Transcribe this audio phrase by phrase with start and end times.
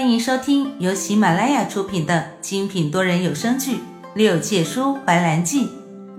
[0.00, 3.76] 欢迎收听由喜马拉雅出品的精品多人有声剧
[4.14, 5.66] 《六界书怀兰记》，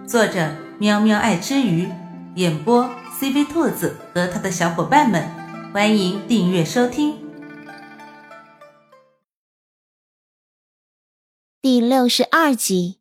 [0.07, 1.89] 作者喵喵爱吃鱼，
[2.35, 2.87] 演播
[3.19, 5.27] CV 兔子和他的小伙伴们。
[5.73, 7.15] 欢迎订阅收听。
[11.59, 12.99] 第六十二集。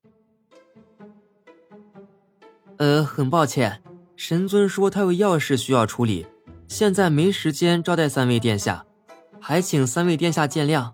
[2.79, 3.83] 呃，很抱歉，
[4.17, 6.27] 神尊说他有要事需要处理，
[6.69, 8.87] 现在没时间招待三位殿下。
[9.41, 10.91] 还请三位殿下见谅。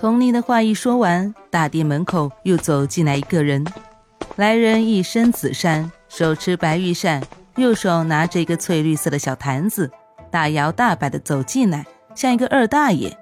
[0.00, 3.66] 童宁的话一说完，大殿门口又走进来一个人。
[4.36, 7.22] 来人一身紫衫，手持白玉扇，
[7.56, 9.90] 右手拿着一个翠绿色的小坛子，
[10.30, 11.84] 大摇大摆地走进来，
[12.14, 13.18] 像一个二大爷。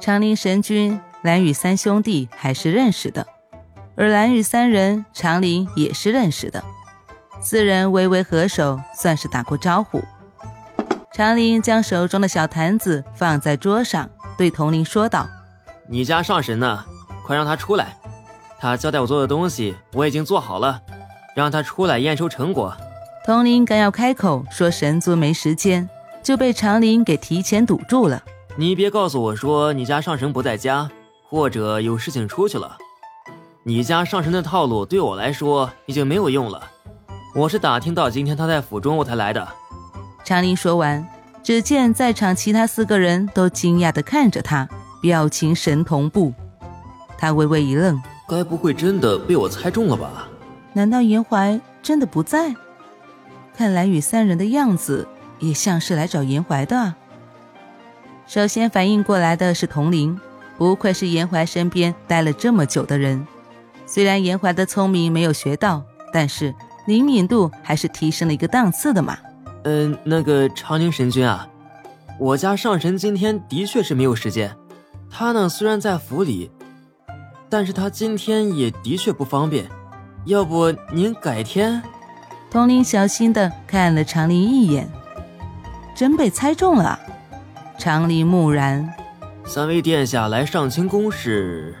[0.00, 3.24] 长林神君、蓝雨三兄弟还是认识的，
[3.94, 6.64] 而蓝雨三人，长林也是认识的。
[7.40, 10.02] 四人微微合手，算是打过招呼。
[11.20, 15.28] 长林将手中的小坛子放在桌上，对童林说道
[15.86, 16.82] ：“你家上神呢？
[17.26, 17.94] 快让他出来！
[18.58, 20.80] 他交代我做的东西，我已经做好了，
[21.36, 22.74] 让他出来验收成果。”
[23.22, 25.86] 童林刚要开口说神族没时间，
[26.22, 28.22] 就被长林给提前堵住了。
[28.56, 30.90] “你别告诉我说你家上神不在家，
[31.28, 32.78] 或者有事情出去了。
[33.62, 36.62] 你家上神的套路对我来说已经没有用了。
[37.34, 39.46] 我是打听到今天他在府中，我才来的。”
[40.24, 41.06] 长林说完，
[41.42, 44.68] 只见在场其他四个人都惊讶地看着他，
[45.00, 46.32] 表情神同步。
[47.18, 50.28] 他微微一愣，该不会真的被我猜中了吧？
[50.72, 52.54] 难道严怀真的不在？
[53.56, 55.06] 看蓝雨三人的样子，
[55.38, 56.94] 也像是来找严怀的。
[58.26, 60.18] 首先反应过来的是童林，
[60.56, 63.26] 不愧是严怀身边待了这么久的人。
[63.86, 65.82] 虽然严怀的聪明没有学到，
[66.12, 66.54] 但是
[66.86, 69.18] 灵敏度还是提升了一个档次的嘛。
[69.64, 71.46] 嗯，那个长宁神君啊，
[72.18, 74.56] 我家上神今天的确是没有时间。
[75.10, 76.50] 他呢虽然在府里，
[77.48, 79.68] 但是他今天也的确不方便。
[80.24, 81.82] 要不您改天？
[82.50, 84.88] 童林小心的看了长林一眼，
[85.94, 86.98] 真被猜中了。
[87.78, 88.92] 长林木然，
[89.44, 91.74] 三位殿下来上清宫是？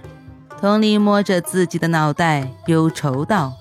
[0.60, 3.52] 童林摸着自己的脑袋，忧愁道：“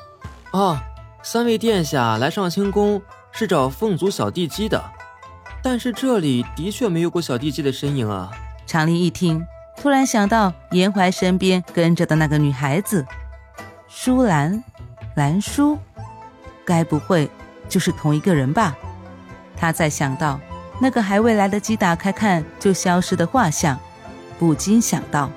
[0.52, 0.78] 哦，
[1.24, 4.84] 三位殿下来上清宫。”是找凤族小地鸡的，
[5.64, 8.32] 但是这里的确没有过小地鸡的身影啊！
[8.66, 9.46] 长林一听，
[9.78, 13.06] 突然想到严怀身边跟着的那个女孩子，
[13.88, 14.64] 舒兰，
[15.16, 15.78] 兰舒，
[16.66, 17.30] 该不会
[17.68, 18.76] 就是同一个人吧？
[19.56, 20.40] 他再想到
[20.80, 23.78] 那个还未来得及打开看就消失的画像，
[24.38, 25.30] 不禁想到：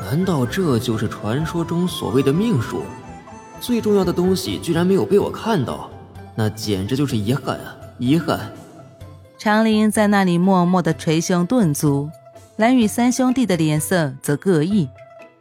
[0.00, 2.84] 难道这就是传说中所谓的命数？
[3.60, 5.90] 最重要的东西居然没有被我看到！
[6.40, 7.76] 那简直就是遗憾啊！
[7.98, 8.50] 遗憾。
[9.36, 12.08] 长林在那里默默的捶胸顿足，
[12.56, 14.88] 蓝雨三兄弟的脸色则各异。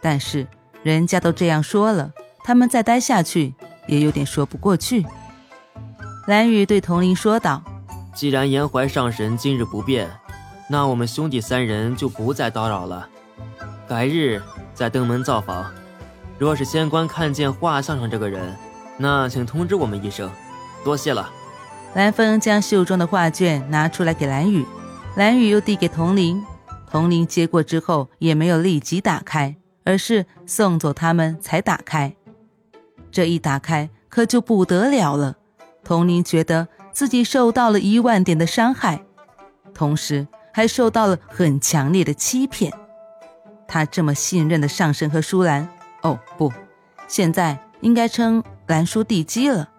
[0.02, 0.46] 但是
[0.84, 2.12] 人家都这样说了，
[2.44, 3.54] 他们再待下去
[3.88, 5.06] 也有点说不过去。
[6.28, 7.64] 蓝雨对童林说道
[8.14, 10.10] ：“既然延怀上神今日不便，
[10.70, 13.08] 那我们兄弟三人就不再叨扰了。
[13.88, 14.42] 改日
[14.74, 15.66] 再登门造访。
[16.38, 18.54] 若是仙官看见画像上这个人，
[18.98, 20.30] 那请通知我们一声。”
[20.84, 21.32] 多谢了。
[21.96, 24.66] 蓝风将袖中的画卷拿出来给蓝雨，
[25.16, 26.44] 蓝雨又递给童林。
[26.90, 32.16] 童林接过之后，也没有立即打开，而是送走他们才打开。
[33.12, 35.36] 这一打开，可就不得了了。
[35.84, 39.04] 童林觉得自己受到了一万点的伤害，
[39.74, 42.72] 同时还受到了很强烈的欺骗。
[43.68, 45.68] 他这么信任的上神和舒兰，
[46.02, 46.52] 哦不，
[47.08, 49.70] 现在应该称兰舒地基了。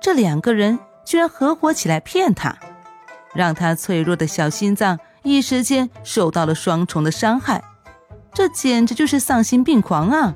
[0.00, 2.56] 这两个人居然合伙起来骗他，
[3.34, 7.62] 让他脆弱的小心脏一时间受到了双重的伤害，
[8.32, 10.34] 这简直就是丧心病狂啊！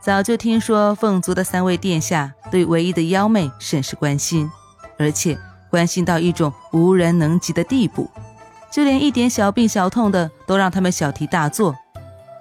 [0.00, 4.50] 早就听说凤族的三位殿下对唯一的妖妹甚是关心，
[4.98, 8.10] 而且关心到一种无人能及的地步，
[8.72, 11.76] 就连一点小病小痛的都让他们小题大做。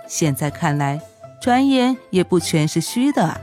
[0.07, 1.01] 现在看来，
[1.41, 3.37] 传言也不全是虚的啊！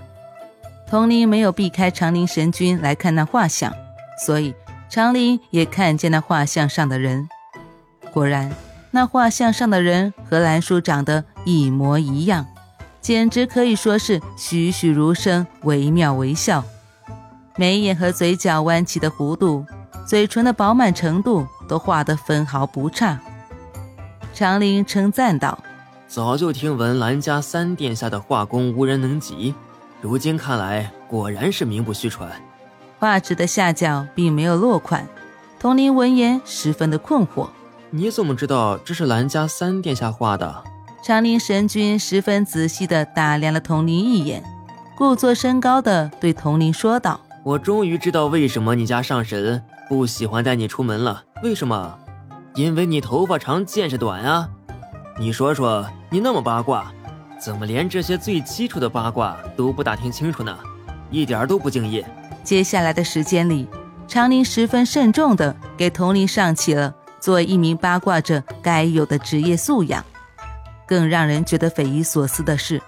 [0.88, 3.73] 童林没有避开长林神君来看那画像，
[4.25, 4.55] 所以
[4.88, 7.29] 长林也看见那画像上的人。
[8.12, 8.55] 果然，
[8.93, 12.47] 那画像上的人和兰叔长得一模一样，
[13.00, 16.65] 简直可以说是栩栩如生，惟妙惟肖。
[17.56, 19.67] 眉眼和嘴角弯起的弧度，
[20.06, 23.19] 嘴唇的饱满程度都画得分毫不差。
[24.33, 25.59] 长林称赞道
[26.06, 29.53] ：“早就听闻兰家三殿下的画工无人能及。”
[30.01, 32.31] 如今看来，果然是名不虚传。
[32.99, 35.07] 画纸的下角并没有落款。
[35.59, 37.49] 童林闻言十分的困惑
[37.91, 40.65] ：“你怎么知道这是兰家三殿下画的？
[41.03, 44.43] 长林神君十分仔细的打量了童林一眼，
[44.97, 51.25] 故作升高的对童林说道：“我终于知道为什么你家上神不喜欢带你出门了。
[51.43, 51.99] 为什么？
[52.55, 54.49] 因为你头发长，见识短啊！
[55.19, 56.93] 你说说，你那么八卦，
[57.38, 60.56] 怎么连这些最基础的八卦都不打听清楚呢？
[61.11, 62.05] 一点都不敬业。”
[62.43, 63.69] 接下来的时间里，
[64.06, 70.05] 长林十分慎重地给童林上起了做一名八卦者该有的职业素养。
[70.87, 72.81] 更让人觉得匪夷所思的是，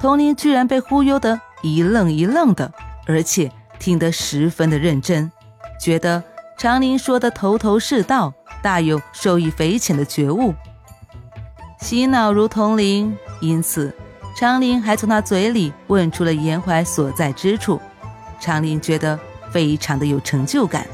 [0.00, 2.72] 童林居然被忽悠得一愣一愣的，
[3.06, 5.30] 而且听得十分的认真，
[5.78, 6.22] 觉得
[6.56, 8.32] 长林说的头头是道，
[8.62, 10.54] 大有受益匪浅的觉悟。
[11.80, 13.94] 洗脑如童林，因此
[14.34, 17.78] 长林还从他嘴里问出了严怀所在之处，
[18.40, 20.86] 长林觉得非常的有成就感。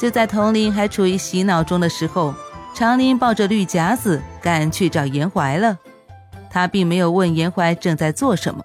[0.00, 2.34] 就在童林还处于洗脑中的时候。
[2.74, 5.78] 长林抱着绿夹子赶去找严怀了，
[6.50, 8.62] 他并没有问严怀正在做什么，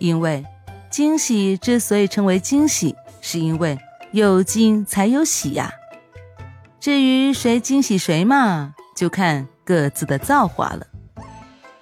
[0.00, 0.44] 因为
[0.90, 3.78] 惊喜之所以称为惊喜，是因为
[4.10, 5.72] 有惊才有喜呀。
[6.80, 10.84] 至于谁惊喜谁嘛，就看各自的造化了。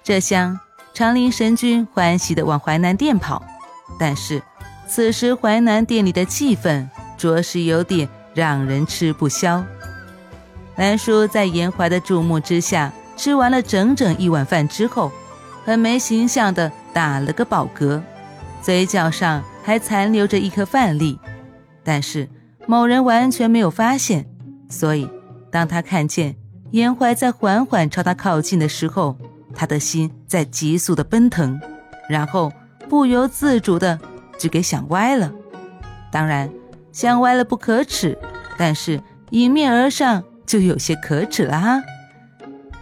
[0.09, 0.59] 这厢
[0.91, 3.43] 长林神君欢喜地往淮南殿跑，
[3.99, 4.41] 但是
[4.87, 9.63] 此时淮南殿里的气氛着实有点让人吃不消。
[10.77, 15.11] 兰叔在严怀的注目之下吃完了整整一碗饭之后，
[15.63, 18.01] 很没形象的打了个饱嗝，
[18.63, 21.19] 嘴角上还残留着一颗饭粒。
[21.83, 22.27] 但是
[22.65, 24.25] 某人完全没有发现，
[24.71, 25.07] 所以
[25.51, 26.35] 当他看见
[26.71, 29.15] 严怀在缓缓朝他靠近的时候，
[29.53, 31.59] 他的心在急速的奔腾，
[32.09, 32.51] 然后
[32.87, 33.99] 不由自主的
[34.37, 35.31] 就给想歪了。
[36.11, 36.49] 当然，
[36.91, 38.17] 想歪了不可耻，
[38.57, 39.01] 但是
[39.31, 40.23] 迎面而上。
[40.49, 41.83] 就有些可耻了哈。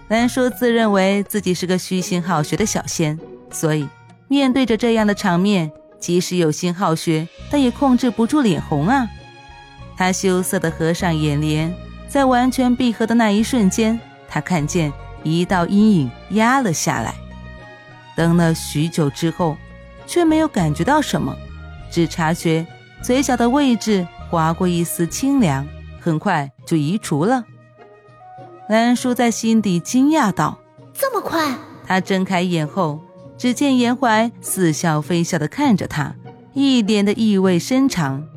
[0.08, 3.20] 兰叔自认为自己是个虚心好学的小仙，
[3.52, 3.86] 所以
[4.30, 5.70] 面对着这样的场面，
[6.00, 9.06] 即使有心好学，但也控制不住脸红啊。
[9.98, 11.76] 他羞涩的合上眼帘，
[12.08, 14.00] 在完全闭合的那一瞬间，
[14.30, 14.94] 他看见
[15.24, 17.16] 一道阴影压了下来。
[18.16, 19.58] 等了许久之后，
[20.06, 21.36] 却没有感觉到什么，
[21.92, 22.66] 只察觉
[23.02, 25.68] 嘴角的位置划过一丝清凉，
[26.00, 27.44] 很快就移除了。
[28.70, 30.60] 兰叔在心底惊讶道
[30.94, 31.56] ：“这么快？”
[31.88, 33.00] 他睁开眼后，
[33.38, 36.16] 只见严怀似笑非笑地看着他，
[36.54, 38.28] 一脸的意味深长。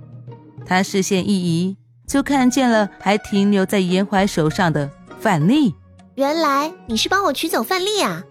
[0.67, 4.89] 他视线一移，就看见了还停留在严怀手上的
[5.19, 5.75] 范例。
[6.21, 8.23] 原来你是帮我取走范例啊！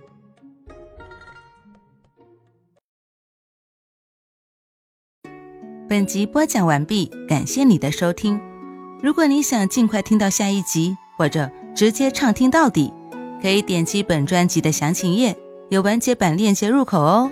[5.89, 8.39] 本集播讲完毕，感谢你的收听。
[9.01, 12.93] 如果你想尽快听到下一集，或者直接畅听到底，
[13.41, 15.35] 可以点击本专辑的详情页，
[15.71, 17.31] 有完结版链接入口哦。